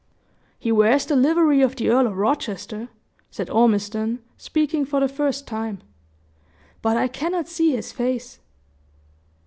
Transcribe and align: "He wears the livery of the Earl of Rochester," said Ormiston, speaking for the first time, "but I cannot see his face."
"He 0.57 0.71
wears 0.71 1.05
the 1.05 1.15
livery 1.15 1.61
of 1.61 1.75
the 1.75 1.89
Earl 1.91 2.07
of 2.07 2.17
Rochester," 2.17 2.89
said 3.29 3.51
Ormiston, 3.51 4.23
speaking 4.35 4.83
for 4.83 4.99
the 4.99 5.07
first 5.07 5.45
time, 5.45 5.77
"but 6.81 6.97
I 6.97 7.07
cannot 7.07 7.47
see 7.47 7.75
his 7.75 7.91
face." 7.91 8.39